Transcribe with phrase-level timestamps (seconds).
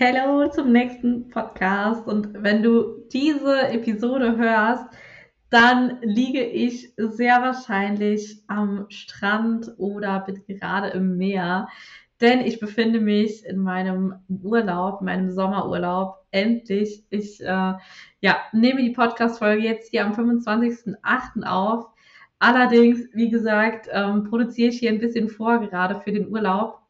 [0.00, 2.06] Hallo zum nächsten Podcast.
[2.06, 4.86] Und wenn du diese Episode hörst,
[5.50, 11.68] dann liege ich sehr wahrscheinlich am Strand oder bin gerade im Meer,
[12.22, 16.24] denn ich befinde mich in meinem Urlaub, meinem Sommerurlaub.
[16.30, 17.04] Endlich.
[17.10, 17.74] Ich äh,
[18.22, 21.42] ja, nehme die Podcast-Folge jetzt hier am 25.08.
[21.44, 21.90] auf.
[22.38, 26.81] Allerdings, wie gesagt, ähm, produziere ich hier ein bisschen vor gerade für den Urlaub.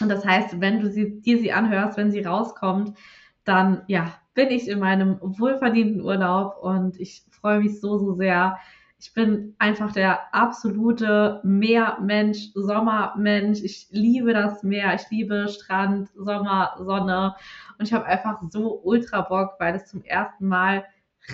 [0.00, 2.96] Und das heißt, wenn du sie, dir sie anhörst, wenn sie rauskommt,
[3.44, 8.58] dann ja, bin ich in meinem wohlverdienten Urlaub und ich freue mich so, so sehr.
[8.98, 13.60] Ich bin einfach der absolute Meermensch, Sommermensch.
[13.62, 17.34] Ich liebe das Meer, ich liebe Strand, Sommer, Sonne
[17.78, 20.84] und ich habe einfach so ultra Bock, weil es zum ersten Mal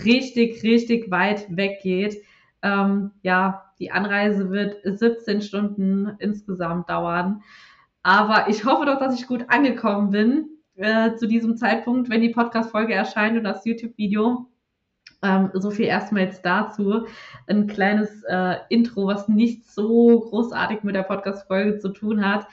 [0.05, 2.23] richtig, richtig weit weg geht.
[2.63, 7.43] Ähm, ja, die Anreise wird 17 Stunden insgesamt dauern.
[8.03, 12.31] Aber ich hoffe doch, dass ich gut angekommen bin äh, zu diesem Zeitpunkt, wenn die
[12.31, 14.47] Podcast-Folge erscheint und das YouTube-Video.
[15.23, 17.07] Ähm, so viel erstmal jetzt dazu.
[17.47, 22.47] Ein kleines äh, Intro, was nicht so großartig mit der Podcast-Folge zu tun hat.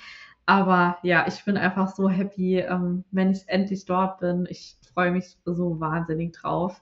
[0.46, 4.48] Aber ja, ich bin einfach so happy, ähm, wenn ich endlich dort bin.
[4.50, 6.82] Ich freue mich so wahnsinnig drauf.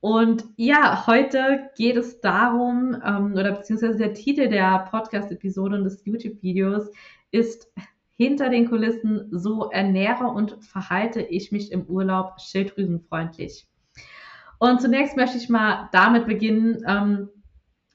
[0.00, 6.04] Und ja, heute geht es darum, ähm, oder beziehungsweise der Titel der Podcast-Episode und des
[6.04, 6.90] YouTube-Videos
[7.30, 7.72] ist
[8.16, 13.66] hinter den Kulissen, so ernähre und verhalte ich mich im Urlaub schilddrüsenfreundlich.
[14.58, 17.28] Und zunächst möchte ich mal damit beginnen, ähm,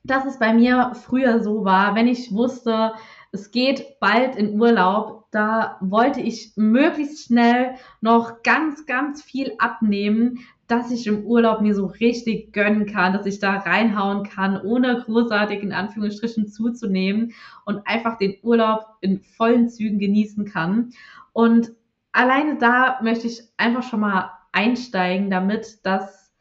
[0.04, 2.94] dass es bei mir früher so war, wenn ich wusste,
[3.32, 10.40] es geht bald in Urlaub, da wollte ich möglichst schnell noch ganz, ganz viel abnehmen,
[10.72, 15.02] dass ich im Urlaub mir so richtig gönnen kann, dass ich da reinhauen kann, ohne
[15.02, 17.33] großartig in Anführungsstrichen zuzunehmen
[17.66, 20.94] und einfach den Urlaub in vollen Zügen genießen kann.
[21.33, 21.73] Und
[22.14, 26.33] alleine da möchte ich einfach schon mal einsteigen, damit dass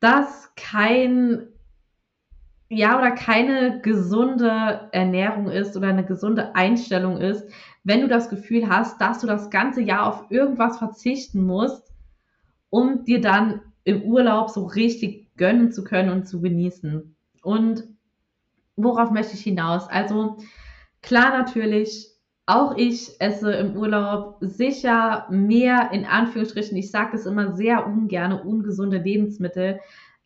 [0.00, 1.46] das kein
[2.68, 7.48] ja oder keine gesunde Ernährung ist oder eine gesunde Einstellung ist,
[7.84, 11.91] wenn du das Gefühl hast, dass du das ganze Jahr auf irgendwas verzichten musst,
[12.72, 17.14] um dir dann im Urlaub so richtig gönnen zu können und zu genießen.
[17.42, 17.84] Und
[18.76, 19.88] worauf möchte ich hinaus?
[19.88, 20.38] Also
[21.02, 22.08] klar natürlich,
[22.46, 28.32] auch ich esse im Urlaub sicher mehr in Anführungsstrichen, ich sage das immer sehr ungern,
[28.32, 29.78] ungesunde Lebensmittel.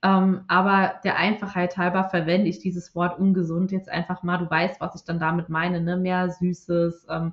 [0.02, 4.38] Ähm, aber der Einfachheit halber verwende ich dieses Wort ungesund jetzt einfach mal.
[4.38, 5.96] Du weißt, was ich dann damit meine, ne?
[5.96, 7.32] Mehr Süßes, ähm,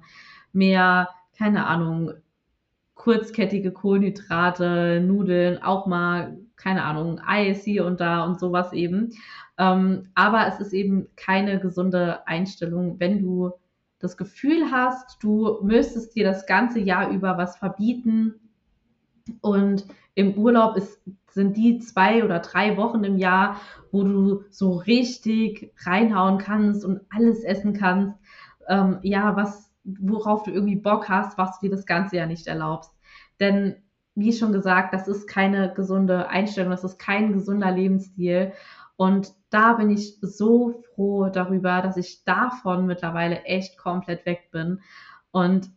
[0.53, 2.13] mehr, keine Ahnung,
[2.95, 9.13] kurzkettige Kohlenhydrate, Nudeln, auch mal, keine Ahnung, Eis hier und da und sowas eben.
[9.57, 13.51] Ähm, aber es ist eben keine gesunde Einstellung, wenn du
[13.99, 18.35] das Gefühl hast, du müsstest dir das ganze Jahr über was verbieten
[19.41, 23.59] und im Urlaub ist, sind die zwei oder drei Wochen im Jahr,
[23.91, 28.15] wo du so richtig reinhauen kannst und alles essen kannst.
[28.67, 32.47] Ähm, ja, was worauf du irgendwie Bock hast, was du dir das ganze Jahr nicht
[32.47, 32.91] erlaubst.
[33.39, 33.75] Denn
[34.15, 38.53] wie schon gesagt, das ist keine gesunde Einstellung, das ist kein gesunder Lebensstil.
[38.95, 44.81] Und da bin ich so froh darüber, dass ich davon mittlerweile echt komplett weg bin.
[45.31, 45.69] Und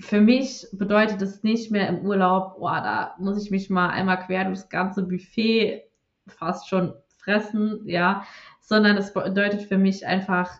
[0.00, 4.20] für mich bedeutet es nicht mehr im Urlaub, oh, da muss ich mich mal einmal
[4.24, 5.82] quer durchs ganze Buffet
[6.26, 8.24] fast schon fressen, ja,
[8.60, 10.50] sondern es bedeutet für mich einfach,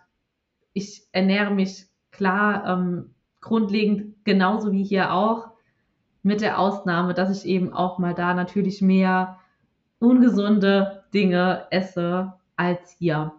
[0.72, 5.50] ich ernähre mich klar, ähm, grundlegend genauso wie hier auch,
[6.22, 9.38] mit der Ausnahme, dass ich eben auch mal da natürlich mehr
[9.98, 13.32] ungesunde Dinge esse als hier.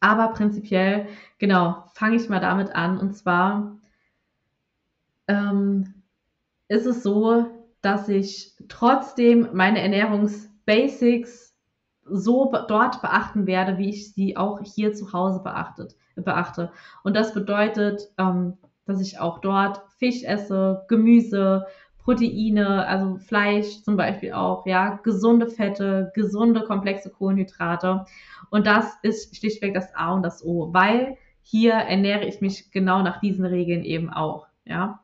[0.00, 1.06] Aber prinzipiell,
[1.38, 2.98] genau, fange ich mal damit an.
[2.98, 3.78] Und zwar
[5.28, 5.94] ähm,
[6.68, 7.46] ist es so,
[7.82, 11.49] dass ich trotzdem meine Ernährungsbasics
[12.10, 16.70] so dort beachten werde, wie ich sie auch hier zu Hause beachtet beachte.
[17.02, 21.66] Und das bedeutet, ähm, dass ich auch dort Fisch esse, Gemüse,
[21.98, 28.04] Proteine, also Fleisch zum Beispiel auch, ja, gesunde Fette, gesunde komplexe Kohlenhydrate.
[28.50, 33.02] Und das ist schlichtweg das A und das O, weil hier ernähre ich mich genau
[33.02, 35.00] nach diesen Regeln eben auch, ja.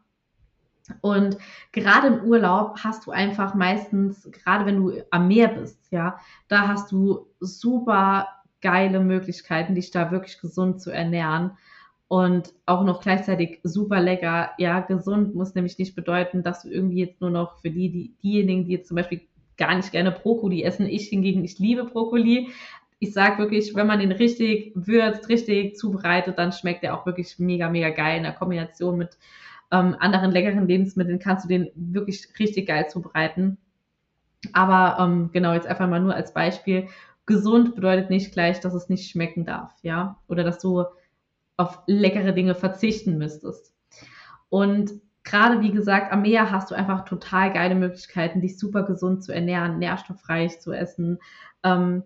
[1.01, 1.39] Und
[1.73, 6.19] gerade im Urlaub hast du einfach meistens, gerade wenn du am Meer bist, ja,
[6.49, 8.29] da hast du super
[8.61, 11.53] geile Möglichkeiten, dich da wirklich gesund zu ernähren.
[12.09, 14.51] Und auch noch gleichzeitig super lecker.
[14.59, 18.15] Ja, gesund muss nämlich nicht bedeuten, dass du irgendwie jetzt nur noch für die, die
[18.23, 19.23] diejenigen, die jetzt zum Beispiel
[19.57, 20.87] gar nicht gerne Brokkoli essen.
[20.87, 22.51] Ich hingegen, ich liebe Brokkoli.
[22.99, 27.39] Ich sag wirklich, wenn man den richtig würzt, richtig zubereitet, dann schmeckt der auch wirklich
[27.39, 29.19] mega, mega geil in der Kombination mit
[29.71, 33.59] ähm, anderen leckeren Lebensmitteln kannst du den wirklich richtig geil zubereiten.
[34.53, 36.89] Aber ähm, genau, jetzt einfach mal nur als Beispiel.
[37.27, 40.85] Gesund bedeutet nicht gleich, dass es nicht schmecken darf, ja, oder dass du
[41.57, 43.75] auf leckere Dinge verzichten müsstest.
[44.49, 44.93] Und
[45.25, 49.35] gerade wie gesagt, am Meer hast du einfach total geile Möglichkeiten, dich super gesund zu
[49.35, 51.19] ernähren, nährstoffreich zu essen.
[51.65, 52.05] Ähm,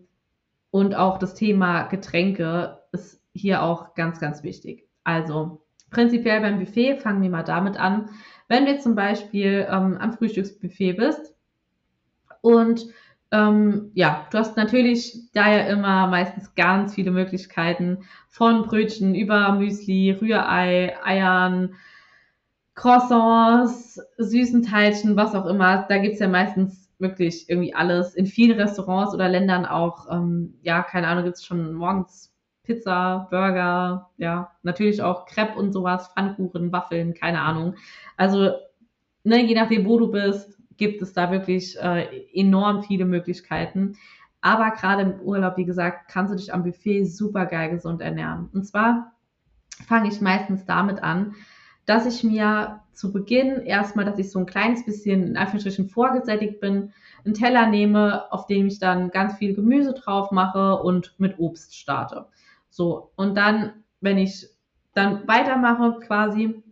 [0.71, 4.89] und auch das Thema Getränke ist hier auch ganz, ganz wichtig.
[5.05, 8.11] Also prinzipiell beim Buffet fangen wir mal damit an.
[8.49, 11.35] Wenn du zum Beispiel ähm, am Frühstücksbuffet bist
[12.41, 12.87] und
[13.33, 17.99] ähm, ja, du hast natürlich da ja immer meistens ganz viele Möglichkeiten
[18.29, 21.75] von Brötchen über Müsli, Rührei, Eiern,
[22.75, 25.87] Croissants, süßen Teilchen, was auch immer.
[25.89, 28.15] Da gibt's ja meistens wirklich irgendwie alles.
[28.15, 32.30] In vielen Restaurants oder Ländern auch, ähm, ja, keine Ahnung, gibt's schon morgens
[32.71, 37.75] Pizza, Burger, ja, natürlich auch Crepe und sowas, Pfannkuchen, Waffeln, keine Ahnung.
[38.17, 38.53] Also,
[39.25, 43.97] ne, je nachdem, wo du bist, gibt es da wirklich äh, enorm viele Möglichkeiten.
[44.41, 48.49] Aber gerade im Urlaub, wie gesagt, kannst du dich am Buffet super geil gesund ernähren.
[48.55, 49.15] Und zwar
[49.89, 51.35] fange ich meistens damit an,
[51.87, 56.61] dass ich mir zu Beginn erstmal, dass ich so ein kleines bisschen in Anführungsstrichen vorgesättigt
[56.61, 56.93] bin,
[57.25, 61.77] einen Teller nehme, auf dem ich dann ganz viel Gemüse drauf mache und mit Obst
[61.77, 62.27] starte.
[62.71, 64.49] So, und dann, wenn ich
[64.95, 66.63] dann weitermache quasi,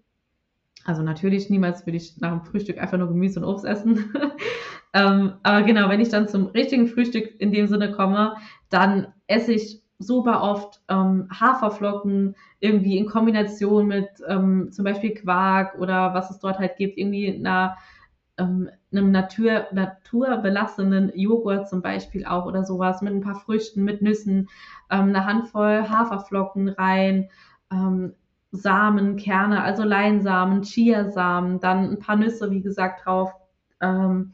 [0.84, 4.12] also natürlich niemals würde ich nach dem Frühstück einfach nur Gemüse und Obst essen.
[4.94, 8.36] ähm, aber genau, wenn ich dann zum richtigen Frühstück in dem Sinne komme,
[8.70, 15.76] dann esse ich super oft ähm, Haferflocken irgendwie in Kombination mit ähm, zum Beispiel Quark
[15.78, 17.76] oder was es dort halt gibt, irgendwie einer,
[18.38, 24.02] ähm, einem Natur, naturbelassenen Joghurt zum Beispiel auch oder sowas, mit ein paar Früchten, mit
[24.02, 24.48] Nüssen,
[24.90, 27.28] ähm, eine Handvoll Haferflocken rein,
[27.70, 28.14] ähm,
[28.50, 33.30] Samen, Kerne, also Leinsamen, Chiasamen, dann ein paar Nüsse, wie gesagt, drauf.
[33.80, 34.32] Ähm,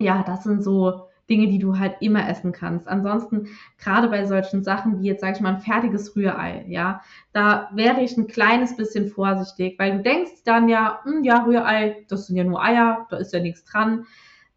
[0.00, 2.88] ja, das sind so Dinge, die du halt immer essen kannst.
[2.88, 3.48] Ansonsten,
[3.78, 7.02] gerade bei solchen Sachen wie jetzt, sage ich mal, ein fertiges Rührei, ja,
[7.32, 12.04] da wäre ich ein kleines bisschen vorsichtig, weil du denkst dann ja, hm, ja, Rührei,
[12.08, 14.06] das sind ja nur Eier, da ist ja nichts dran,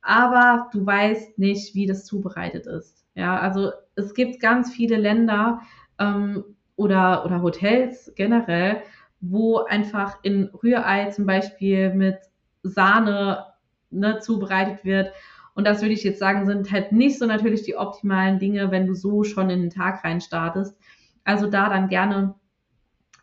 [0.01, 3.05] aber du weißt nicht, wie das zubereitet ist.
[3.15, 5.61] Ja, also es gibt ganz viele Länder,
[5.99, 6.43] ähm,
[6.81, 8.81] oder, oder Hotels generell,
[9.19, 12.17] wo einfach in Rührei zum Beispiel mit
[12.63, 13.45] Sahne
[13.91, 15.13] ne, zubereitet wird.
[15.53, 18.87] Und das würde ich jetzt sagen, sind halt nicht so natürlich die optimalen Dinge, wenn
[18.87, 20.77] du so schon in den Tag rein startest.
[21.23, 22.35] Also da dann gerne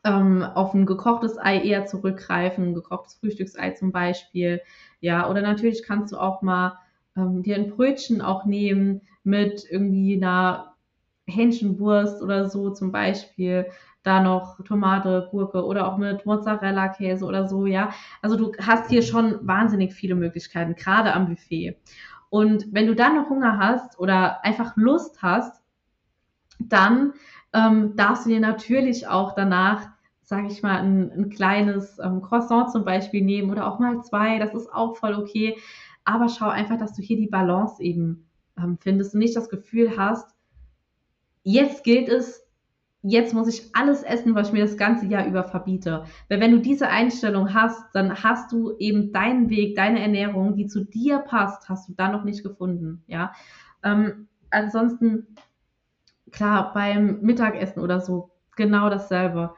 [0.05, 4.61] ähm, auf ein gekochtes Ei eher zurückgreifen, ein gekochtes Frühstücksei zum Beispiel.
[5.01, 6.79] Ja, oder natürlich kannst du auch mal
[7.17, 10.75] ähm, dir ein Brötchen auch nehmen mit irgendwie einer
[11.27, 13.67] Hähnchenwurst oder so zum Beispiel,
[14.03, 17.91] da noch Tomate, Gurke oder auch mit Mozzarella-Käse oder so, ja.
[18.23, 21.77] Also du hast hier schon wahnsinnig viele Möglichkeiten, gerade am Buffet.
[22.31, 25.63] Und wenn du dann noch Hunger hast oder einfach Lust hast,
[26.59, 27.15] dann
[27.53, 29.89] ähm, darfst du dir natürlich auch danach,
[30.23, 34.39] sage ich mal, ein, ein kleines ähm, Croissant zum Beispiel nehmen oder auch mal zwei.
[34.39, 35.57] Das ist auch voll okay.
[36.05, 38.29] Aber schau einfach, dass du hier die Balance eben
[38.59, 40.35] ähm, findest und nicht das Gefühl hast,
[41.43, 42.47] jetzt gilt es,
[43.09, 46.05] jetzt muss ich alles essen, was ich mir das ganze Jahr über verbiete.
[46.29, 50.67] Weil wenn du diese Einstellung hast, dann hast du eben deinen Weg, deine Ernährung, die
[50.67, 53.03] zu dir passt, hast du da noch nicht gefunden.
[53.07, 53.33] Ja.
[53.83, 55.27] Ähm, ansonsten,
[56.31, 59.55] klar, beim Mittagessen oder so, genau dasselbe.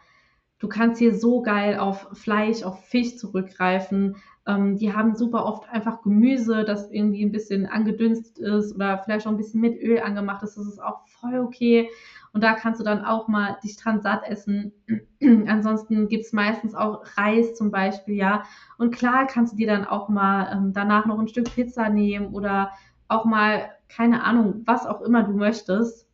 [0.60, 4.16] Du kannst hier so geil auf Fleisch, auf Fisch zurückgreifen.
[4.46, 9.26] Ähm, die haben super oft einfach Gemüse, das irgendwie ein bisschen angedünstet ist oder vielleicht
[9.26, 10.58] auch ein bisschen mit Öl angemacht ist.
[10.58, 11.88] Das ist auch voll okay.
[12.32, 14.72] Und da kannst du dann auch mal dich dran satt essen.
[15.48, 18.44] Ansonsten gibt es meistens auch Reis zum Beispiel, ja.
[18.78, 22.28] Und klar kannst du dir dann auch mal ähm, danach noch ein Stück Pizza nehmen
[22.34, 22.70] oder
[23.08, 26.08] auch mal, keine Ahnung, was auch immer du möchtest.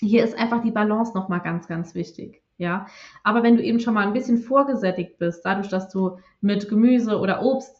[0.00, 2.42] Hier ist einfach die Balance nochmal ganz, ganz wichtig.
[2.56, 2.86] Ja,
[3.22, 7.18] aber wenn du eben schon mal ein bisschen vorgesättigt bist, dadurch, dass du mit Gemüse
[7.18, 7.79] oder Obst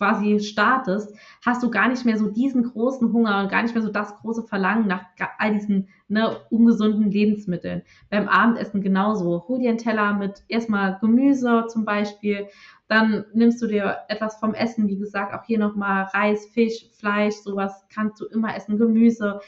[0.00, 1.14] quasi startest,
[1.44, 4.16] hast du gar nicht mehr so diesen großen Hunger und gar nicht mehr so das
[4.16, 5.04] große Verlangen nach
[5.36, 7.82] all diesen ne, ungesunden Lebensmitteln.
[8.08, 9.44] Beim Abendessen genauso.
[9.46, 12.48] Hol dir einen Teller mit erstmal Gemüse zum Beispiel,
[12.88, 17.34] dann nimmst du dir etwas vom Essen, wie gesagt, auch hier nochmal Reis, Fisch, Fleisch,
[17.34, 19.40] sowas kannst du immer essen, Gemüse.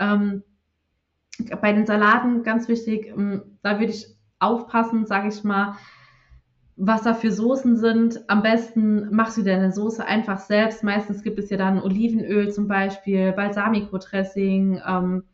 [0.00, 0.42] Ähm,
[1.60, 4.08] bei den Salaten ganz wichtig, ähm, da würde ich
[4.40, 5.76] aufpassen, sage ich mal,
[6.76, 8.20] was da für Soßen sind.
[8.28, 10.82] Am besten machst du deine Soße einfach selbst.
[10.82, 15.24] Meistens gibt es ja dann Olivenöl zum Beispiel, Balsamico-Dressing, ähm,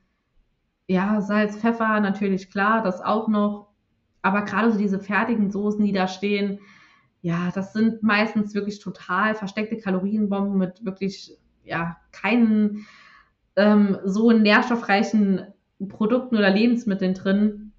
[0.88, 3.68] ja, Salz, Pfeffer, natürlich klar, das auch noch.
[4.22, 6.58] Aber gerade so diese fertigen Soßen, die da stehen,
[7.20, 12.86] ja, das sind meistens wirklich total versteckte Kalorienbomben mit wirklich, ja, keinen
[13.56, 15.46] ähm, so nährstoffreichen
[15.88, 17.72] Produkten oder Lebensmitteln drin.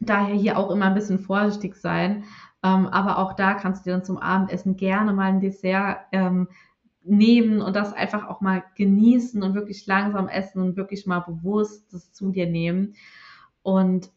[0.00, 2.24] Daher hier auch immer ein bisschen vorsichtig sein.
[2.66, 6.48] Ähm, aber auch da kannst du dir dann zum Abendessen gerne mal ein Dessert ähm,
[7.04, 11.92] nehmen und das einfach auch mal genießen und wirklich langsam essen und wirklich mal bewusst
[11.92, 12.94] das zu dir nehmen.
[13.62, 14.10] Und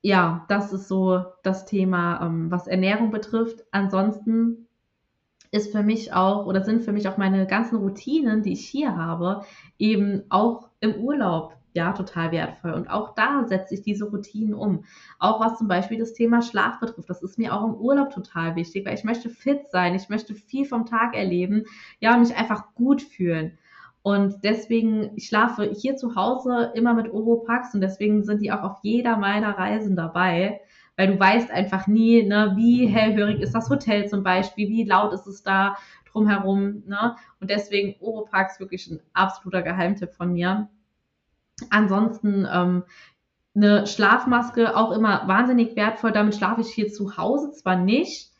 [0.00, 3.64] ja, das ist so das Thema, ähm, was Ernährung betrifft.
[3.70, 4.68] Ansonsten
[5.50, 8.96] ist für mich auch oder sind für mich auch meine ganzen Routinen, die ich hier
[8.96, 9.44] habe,
[9.78, 12.72] eben auch im Urlaub ja total wertvoll.
[12.72, 14.84] Und auch da setze ich diese Routinen um.
[15.18, 17.10] Auch was zum Beispiel das Thema Schlaf betrifft.
[17.10, 20.34] Das ist mir auch im Urlaub total wichtig, weil ich möchte fit sein, ich möchte
[20.34, 21.64] viel vom Tag erleben,
[22.00, 23.58] ja, und mich einfach gut fühlen.
[24.02, 28.62] Und deswegen, ich schlafe hier zu Hause immer mit Oropax und deswegen sind die auch
[28.62, 30.60] auf jeder meiner Reisen dabei,
[30.96, 35.12] weil du weißt einfach nie, ne, wie hellhörig ist das Hotel zum Beispiel, wie laut
[35.12, 35.76] ist es da
[36.12, 37.16] drumherum, ne?
[37.40, 40.68] Und deswegen Oropax wirklich ein absoluter Geheimtipp von mir.
[41.70, 42.84] Ansonsten ähm,
[43.54, 46.12] eine Schlafmaske auch immer wahnsinnig wertvoll.
[46.12, 48.32] Damit schlafe ich hier zu Hause zwar nicht,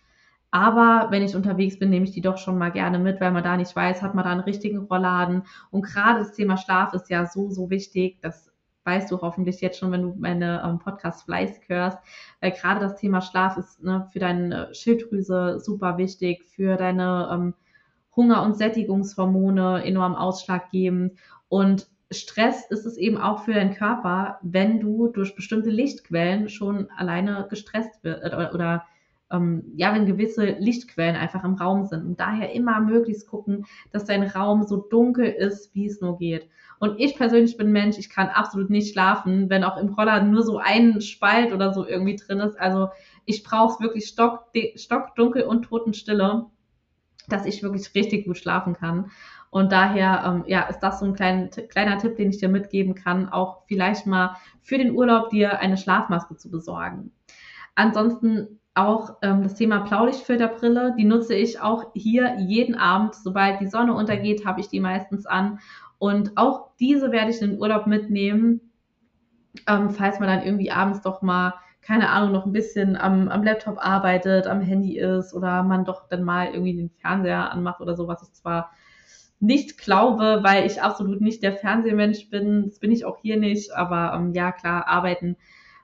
[0.50, 3.43] aber wenn ich unterwegs bin, nehme ich die doch schon mal gerne mit, weil man
[3.43, 5.45] da nicht weiß, hat man da einen richtigen Rollladen.
[5.71, 8.19] Und gerade das Thema Schlaf ist ja so, so wichtig.
[8.21, 8.50] Das
[8.85, 11.99] weißt du hoffentlich jetzt schon, wenn du meine ähm, Podcasts fleißig hörst.
[12.41, 17.55] Weil gerade das Thema Schlaf ist ne, für deine Schilddrüse super wichtig, für deine ähm,
[18.14, 21.19] Hunger- und Sättigungshormone enorm ausschlaggebend.
[21.49, 26.90] Und Stress ist es eben auch für deinen Körper, wenn du durch bestimmte Lichtquellen schon
[26.97, 28.85] alleine gestresst wird oder, oder
[29.33, 32.04] ähm, ja, wenn gewisse Lichtquellen einfach im Raum sind.
[32.04, 36.49] Und daher immer möglichst gucken, dass dein Raum so dunkel ist, wie es nur geht.
[36.78, 40.42] Und ich persönlich bin Mensch, ich kann absolut nicht schlafen, wenn auch im Roller nur
[40.42, 42.59] so ein Spalt oder so irgendwie drin ist.
[42.61, 42.88] Also
[43.25, 46.47] ich brauche es wirklich stock, stockdunkel und totenstille,
[47.28, 49.11] dass ich wirklich richtig gut schlafen kann.
[49.52, 52.94] Und daher ähm, ja, ist das so ein klein, kleiner Tipp, den ich dir mitgeben
[52.94, 57.12] kann, auch vielleicht mal für den Urlaub dir eine Schlafmaske zu besorgen.
[57.75, 63.14] Ansonsten auch ähm, das Thema Blaulichtfilterbrille, die nutze ich auch hier jeden Abend.
[63.14, 65.59] Sobald die Sonne untergeht, habe ich die meistens an.
[65.99, 68.73] Und auch diese werde ich in den Urlaub mitnehmen,
[69.68, 73.42] ähm, falls man dann irgendwie abends doch mal, keine Ahnung, noch ein bisschen am, am
[73.42, 77.94] Laptop arbeitet, am Handy ist oder man doch dann mal irgendwie den Fernseher anmacht oder
[77.94, 78.71] so, was ich zwar
[79.43, 82.67] nicht glaube, weil ich absolut nicht der Fernsehmensch bin.
[82.67, 83.73] Das bin ich auch hier nicht.
[83.75, 85.37] Aber ähm, ja, klar, arbeiten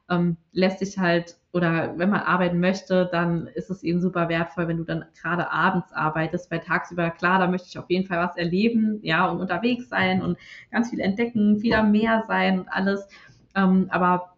[0.09, 4.69] ähm, lässt sich halt oder wenn man arbeiten möchte, dann ist es eben super wertvoll,
[4.69, 8.19] wenn du dann gerade abends arbeitest, weil tagsüber, klar, da möchte ich auf jeden Fall
[8.19, 10.39] was erleben, ja, und unterwegs sein und
[10.71, 13.09] ganz viel entdecken, viel am Meer sein und alles.
[13.57, 14.37] Ähm, aber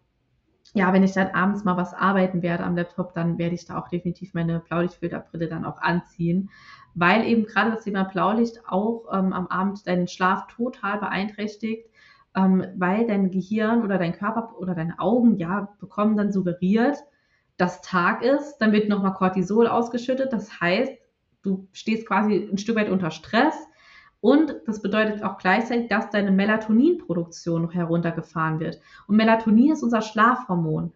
[0.73, 3.77] ja, wenn ich dann abends mal was arbeiten werde am Laptop, dann werde ich da
[3.77, 6.49] auch definitiv meine Blaulichtfilterbrille dann auch anziehen,
[6.95, 11.91] weil eben gerade das Thema Blaulicht auch ähm, am Abend deinen Schlaf total beeinträchtigt
[12.35, 16.97] ähm, weil dein Gehirn oder dein Körper oder deine Augen ja bekommen dann suggeriert,
[17.57, 20.31] dass Tag ist, dann wird nochmal Cortisol ausgeschüttet.
[20.31, 20.93] Das heißt,
[21.43, 23.55] du stehst quasi ein Stück weit unter Stress
[24.21, 28.79] und das bedeutet auch gleichzeitig, dass deine Melatoninproduktion heruntergefahren wird.
[29.07, 30.93] Und Melatonin ist unser Schlafhormon.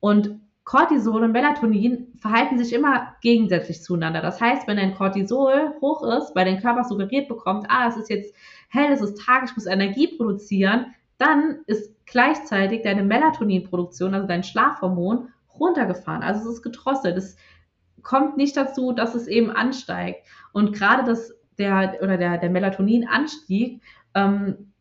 [0.00, 4.20] Und Cortisol und Melatonin verhalten sich immer gegensätzlich zueinander.
[4.20, 8.10] Das heißt, wenn dein Cortisol hoch ist, weil dein Körper suggeriert bekommt, ah, es ist
[8.10, 8.34] jetzt
[8.68, 14.44] hell, es ist Tag, ich muss Energie produzieren, dann ist gleichzeitig deine Melatoninproduktion, also dein
[14.44, 15.28] Schlafhormon,
[15.58, 16.22] runtergefahren.
[16.22, 17.16] Also es ist gedrosselt.
[17.16, 17.36] Es
[18.02, 20.26] kommt nicht dazu, dass es eben ansteigt.
[20.52, 23.82] Und gerade das, der, oder der, der Melatoninanstieg
[24.14, 24.71] ähm,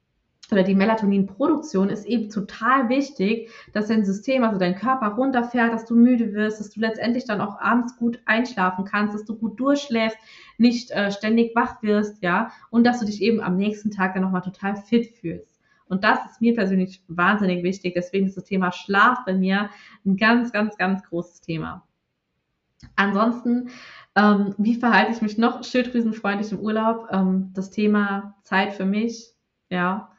[0.52, 5.86] oder die Melatoninproduktion ist eben total wichtig, dass dein System, also dein Körper runterfährt, dass
[5.86, 9.60] du müde wirst, dass du letztendlich dann auch abends gut einschlafen kannst, dass du gut
[9.60, 10.18] durchschläfst,
[10.58, 14.24] nicht äh, ständig wach wirst, ja, und dass du dich eben am nächsten Tag dann
[14.24, 15.62] nochmal total fit fühlst.
[15.88, 17.94] Und das ist mir persönlich wahnsinnig wichtig.
[17.96, 19.70] Deswegen ist das Thema Schlaf bei mir
[20.06, 21.86] ein ganz, ganz, ganz großes Thema.
[22.96, 23.70] Ansonsten,
[24.16, 27.08] ähm, wie verhalte ich mich noch schilddrüsenfreundlich im Urlaub?
[27.12, 29.34] Ähm, das Thema Zeit für mich,
[29.70, 30.12] ja,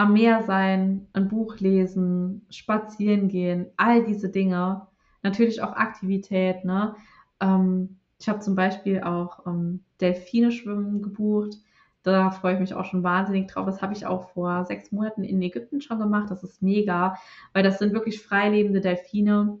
[0.00, 4.86] am Meer sein, ein Buch lesen, spazieren gehen, all diese Dinge.
[5.22, 6.64] Natürlich auch Aktivität.
[6.64, 6.94] Ne?
[7.38, 11.58] Ähm, ich habe zum Beispiel auch ähm, Delfine schwimmen gebucht.
[12.02, 13.66] Da freue ich mich auch schon wahnsinnig drauf.
[13.66, 16.30] Das habe ich auch vor sechs Monaten in Ägypten schon gemacht.
[16.30, 17.16] Das ist mega,
[17.52, 19.58] weil das sind wirklich freilebende Delfine.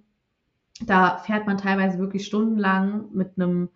[0.86, 3.68] Da fährt man teilweise wirklich stundenlang mit einem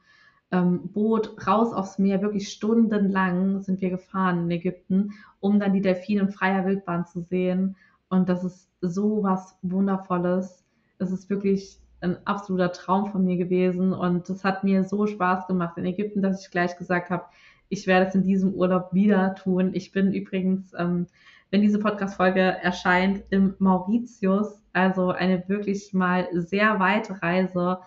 [0.50, 5.80] ähm, Boot raus aufs Meer, wirklich stundenlang sind wir gefahren in Ägypten, um dann die
[5.80, 7.76] Delfine in freier Wildbahn zu sehen.
[8.08, 10.64] Und das ist so was Wundervolles.
[10.98, 15.46] Es ist wirklich ein absoluter Traum von mir gewesen und das hat mir so Spaß
[15.46, 17.24] gemacht in Ägypten, dass ich gleich gesagt habe,
[17.70, 19.70] ich werde es in diesem Urlaub wieder tun.
[19.72, 21.06] Ich bin übrigens, ähm,
[21.50, 27.78] wenn diese Podcast-Folge erscheint, im Mauritius, also eine wirklich mal sehr weite Reise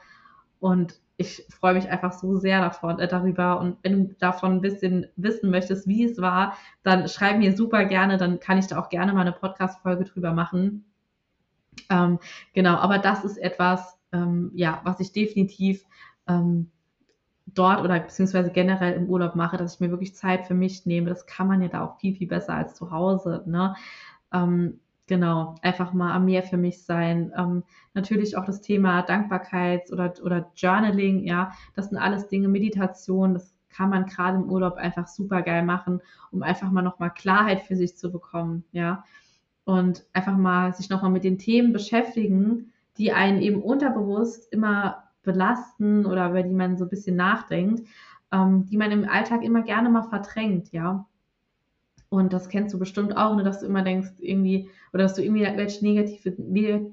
[0.60, 3.60] und ich freue mich einfach so sehr davon, äh, darüber.
[3.60, 7.86] Und wenn du davon ein bisschen wissen möchtest, wie es war, dann schreib mir super
[7.86, 10.86] gerne, dann kann ich da auch gerne mal eine Podcast-Folge drüber machen.
[11.90, 12.20] Ähm,
[12.54, 15.86] genau, aber das ist etwas, ähm, ja, was ich definitiv
[16.28, 16.70] ähm,
[17.48, 21.10] dort oder beziehungsweise generell im Urlaub mache, dass ich mir wirklich Zeit für mich nehme.
[21.10, 23.44] Das kann man ja da auch viel, viel besser als zu Hause.
[23.48, 23.76] Ne?
[24.32, 27.32] Ähm, Genau, einfach mal am Meer für mich sein.
[27.38, 33.34] Ähm, natürlich auch das Thema Dankbarkeit oder, oder Journaling, ja, das sind alles Dinge, Meditation,
[33.34, 37.62] das kann man gerade im Urlaub einfach super geil machen, um einfach mal nochmal Klarheit
[37.62, 39.06] für sich zu bekommen, ja.
[39.64, 46.06] Und einfach mal sich nochmal mit den Themen beschäftigen, die einen eben unterbewusst immer belasten
[46.06, 47.88] oder über die man so ein bisschen nachdenkt,
[48.34, 51.06] ähm, die man im Alltag immer gerne mal verdrängt, ja.
[52.10, 55.24] Und das kennst du bestimmt auch, ne, dass du immer denkst, irgendwie, oder dass du
[55.24, 56.38] irgendwie welche negative,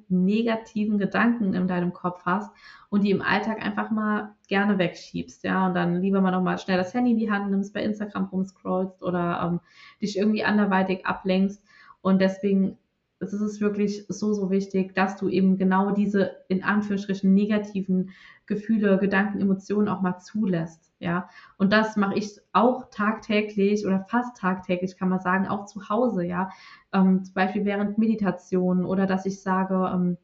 [0.08, 2.50] negativen Gedanken in deinem Kopf hast
[2.90, 6.78] und die im Alltag einfach mal gerne wegschiebst, ja, und dann lieber mal nochmal schnell
[6.78, 9.60] das Handy in die Hand nimmst, bei Instagram rumscrollst oder ähm,
[10.02, 11.62] dich irgendwie anderweitig ablenkst.
[12.02, 12.76] Und deswegen
[13.20, 18.10] es ist wirklich so, so wichtig, dass du eben genau diese in Anführungsstrichen negativen
[18.46, 20.92] Gefühle, Gedanken, Emotionen auch mal zulässt.
[21.00, 21.28] Ja,
[21.58, 26.24] und das mache ich auch tagtäglich oder fast tagtäglich, kann man sagen, auch zu Hause.
[26.24, 26.50] Ja,
[26.92, 30.16] ähm, zum Beispiel während Meditation oder dass ich sage, ähm,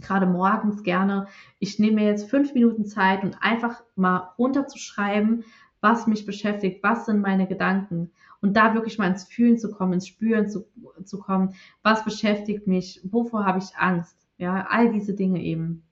[0.00, 1.26] gerade morgens gerne,
[1.58, 5.44] ich nehme mir jetzt fünf Minuten Zeit und einfach mal runterzuschreiben,
[5.80, 8.10] was mich beschäftigt, was sind meine Gedanken
[8.46, 10.66] und da wirklich mal ins Fühlen zu kommen, ins Spüren zu,
[11.04, 15.82] zu kommen, was beschäftigt mich, wovor habe ich Angst, ja, all diese Dinge eben.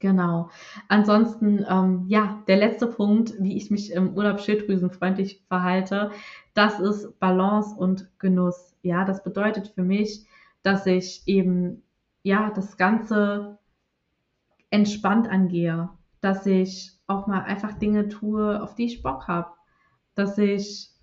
[0.00, 0.50] Genau.
[0.88, 6.10] Ansonsten, ähm, ja, der letzte Punkt, wie ich mich im Urlaub schilddrüsenfreundlich verhalte,
[6.52, 8.74] das ist Balance und Genuss.
[8.82, 10.26] Ja, das bedeutet für mich,
[10.62, 11.84] dass ich eben,
[12.24, 13.58] ja, das Ganze
[14.70, 19.52] entspannt angehe, dass ich auch mal einfach Dinge tue, auf die ich Bock habe,
[20.16, 20.95] dass ich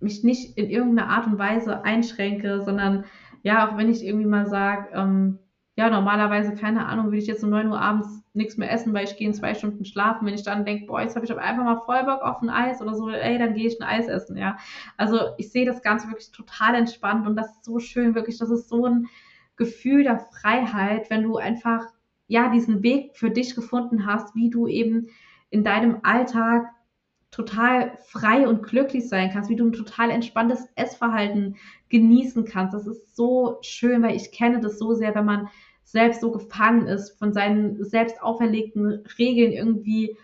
[0.00, 3.04] mich nicht in irgendeiner Art und Weise einschränke, sondern
[3.42, 5.38] ja, auch wenn ich irgendwie mal sage, ähm,
[5.76, 9.04] ja, normalerweise, keine Ahnung, will ich jetzt um 9 Uhr abends nichts mehr essen, weil
[9.04, 10.26] ich gehe in zwei Stunden schlafen.
[10.26, 12.80] Wenn ich dann denke, boah, jetzt habe ich einfach mal voll Bock auf ein Eis
[12.80, 14.56] oder so, ey, dann gehe ich ein Eis essen, ja.
[14.96, 18.50] Also ich sehe das Ganze wirklich total entspannt und das ist so schön, wirklich, das
[18.50, 19.06] ist so ein
[19.56, 21.84] Gefühl der Freiheit, wenn du einfach,
[22.26, 25.08] ja, diesen Weg für dich gefunden hast, wie du eben
[25.50, 26.72] in deinem Alltag
[27.36, 31.56] total frei und glücklich sein kannst, wie du ein total entspanntes Essverhalten
[31.90, 32.72] genießen kannst.
[32.72, 35.48] Das ist so schön, weil ich kenne das so sehr, wenn man
[35.84, 40.16] selbst so gefangen ist von seinen selbst auferlegten Regeln irgendwie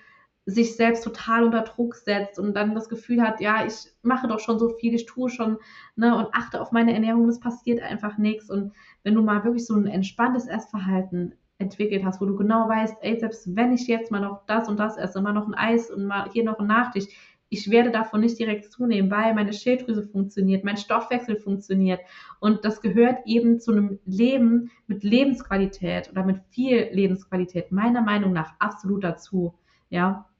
[0.46, 4.40] sich selbst total unter Druck setzt und dann das Gefühl hat, ja, ich mache doch
[4.40, 5.58] schon so viel, ich tue schon
[5.94, 8.48] ne, und achte auf meine Ernährung, es passiert einfach nichts.
[8.48, 8.72] Und
[9.02, 13.18] wenn du mal wirklich so ein entspanntes Essverhalten entwickelt hast, wo du genau weißt, ey,
[13.18, 16.06] selbst wenn ich jetzt mal noch das und das esse, mal noch ein Eis und
[16.06, 17.06] mal hier noch ein Nachtisch,
[17.52, 22.00] ich werde davon nicht direkt zunehmen, weil meine Schilddrüse funktioniert, mein Stoffwechsel funktioniert.
[22.40, 28.32] Und das gehört eben zu einem Leben mit Lebensqualität oder mit viel Lebensqualität, meiner Meinung
[28.32, 29.52] nach, absolut dazu.
[29.90, 30.30] Ja.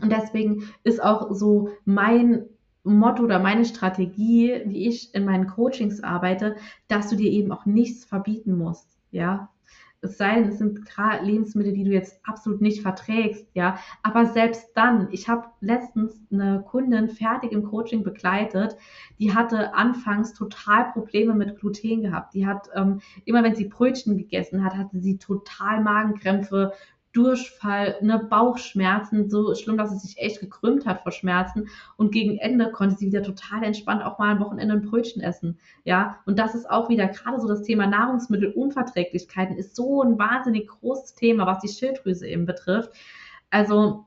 [0.00, 2.46] Und deswegen ist auch so mein
[2.82, 6.56] Motto oder meine Strategie, wie ich in meinen Coachings arbeite,
[6.88, 8.98] dass du dir eben auch nichts verbieten musst.
[9.10, 9.50] Ja,
[10.04, 10.80] es sei denn, es sind
[11.22, 13.78] Lebensmittel, die du jetzt absolut nicht verträgst, ja.
[14.02, 18.76] Aber selbst dann, ich habe letztens eine Kundin fertig im Coaching begleitet,
[19.18, 22.34] die hatte anfangs total Probleme mit Gluten gehabt.
[22.34, 26.72] Die hat ähm, immer, wenn sie Brötchen gegessen hat, hatte sie total Magenkrämpfe,
[27.14, 31.68] Durchfall, ne, Bauchschmerzen, so schlimm, dass sie sich echt gekrümmt hat vor Schmerzen.
[31.96, 35.58] Und gegen Ende konnte sie wieder total entspannt auch mal am Wochenende ein Brötchen essen.
[35.84, 40.66] Ja, und das ist auch wieder gerade so das Thema Nahrungsmittelunverträglichkeiten ist so ein wahnsinnig
[40.66, 42.90] großes Thema, was die Schilddrüse eben betrifft.
[43.48, 44.06] Also,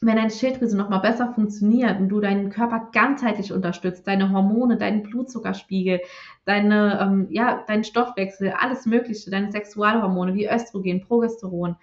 [0.00, 5.02] wenn deine Schilddrüse nochmal besser funktioniert und du deinen Körper ganzheitlich unterstützt, deine Hormone, deinen
[5.02, 6.00] Blutzuckerspiegel,
[6.44, 11.74] deine, ähm, ja, deinen Stoffwechsel, alles Mögliche, deine Sexualhormone wie Östrogen, Progesteron,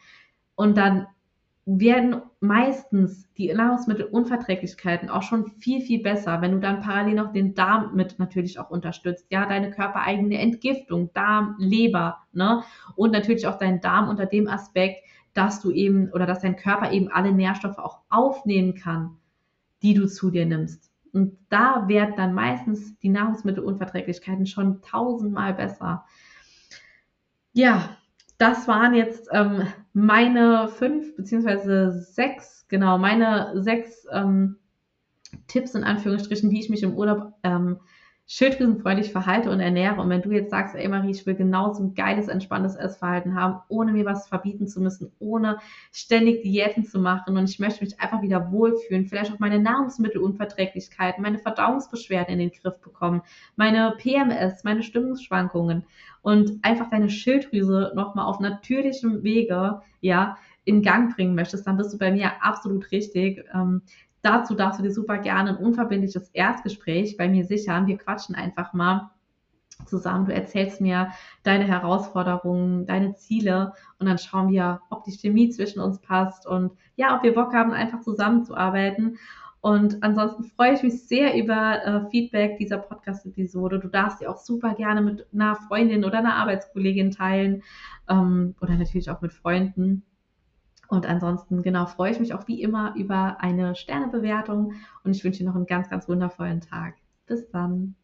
[0.55, 1.07] und dann
[1.65, 7.55] werden meistens die Nahrungsmittelunverträglichkeiten auch schon viel, viel besser, wenn du dann parallel noch den
[7.55, 9.25] Darm mit natürlich auch unterstützt.
[9.31, 12.63] Ja, deine körpereigene Entgiftung, Darm, Leber, ne?
[12.95, 16.91] Und natürlich auch deinen Darm unter dem Aspekt, dass du eben oder dass dein Körper
[16.91, 19.17] eben alle Nährstoffe auch aufnehmen kann,
[19.81, 20.91] die du zu dir nimmst.
[21.13, 26.05] Und da werden dann meistens die Nahrungsmittelunverträglichkeiten schon tausendmal besser.
[27.53, 27.97] Ja,
[28.37, 29.63] das waren jetzt ähm,
[29.95, 34.57] meine fünf beziehungsweise sechs, genau, meine sechs ähm,
[35.47, 37.79] Tipps in Anführungsstrichen, wie ich mich im Urlaub ähm,
[38.27, 40.01] schilddrüsenfreundlich verhalte und ernähre.
[40.01, 43.61] Und wenn du jetzt sagst, ey Marie, ich will genauso ein geiles, entspanntes Essverhalten haben,
[43.67, 45.59] ohne mir was verbieten zu müssen, ohne
[45.91, 51.21] ständig Diäten zu machen und ich möchte mich einfach wieder wohlfühlen, vielleicht auch meine Nahrungsmittelunverträglichkeiten,
[51.21, 53.21] meine Verdauungsbeschwerden in den Griff bekommen,
[53.55, 55.85] meine PMS, meine Stimmungsschwankungen
[56.23, 61.93] und einfach deine Schilddrüse nochmal auf natürlichem Wege, ja, in Gang bringen möchtest, dann bist
[61.93, 63.45] du bei mir absolut richtig.
[63.53, 63.83] Ähm,
[64.25, 67.85] Dazu darfst du dir super gerne ein unverbindliches Erstgespräch bei mir sichern.
[67.85, 69.11] Wir quatschen einfach mal
[69.85, 70.25] zusammen.
[70.25, 71.11] Du erzählst mir
[71.43, 76.71] deine Herausforderungen, deine Ziele und dann schauen wir, ob die Chemie zwischen uns passt und
[76.95, 79.19] ja, ob wir Bock haben, einfach zusammenzuarbeiten.
[79.61, 83.77] Und ansonsten freue ich mich sehr über äh, Feedback dieser Podcast-Episode.
[83.77, 87.61] Du darfst sie auch super gerne mit einer Freundin oder einer Arbeitskollegin teilen
[88.09, 90.03] ähm, oder natürlich auch mit Freunden.
[90.87, 95.39] Und ansonsten, genau, freue ich mich auch wie immer über eine Sternebewertung und ich wünsche
[95.39, 96.95] dir noch einen ganz, ganz wundervollen Tag.
[97.25, 97.95] Bis dann.